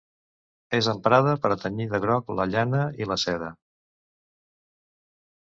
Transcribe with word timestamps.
És 0.77 0.87
emprada 0.93 1.35
per 1.43 1.51
a 1.55 1.57
tenyir 1.65 1.87
de 1.93 2.01
groc 2.07 2.33
la 2.39 2.47
llana 2.53 2.81
i 3.05 3.09
la 3.13 3.21
seda. 3.27 3.51